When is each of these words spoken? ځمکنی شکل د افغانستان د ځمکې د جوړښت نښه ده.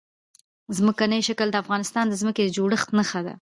ځمکنی 0.77 1.19
شکل 1.27 1.47
د 1.51 1.55
افغانستان 1.63 2.05
د 2.07 2.13
ځمکې 2.21 2.41
د 2.43 2.49
جوړښت 2.57 2.89
نښه 2.97 3.21
ده. 3.25 3.33